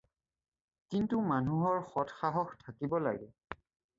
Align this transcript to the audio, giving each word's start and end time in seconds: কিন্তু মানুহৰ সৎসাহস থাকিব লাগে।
কিন্তু 0.93 1.17
মানুহৰ 1.33 1.77
সৎসাহস 1.91 2.57
থাকিব 2.63 2.95
লাগে। 3.09 3.29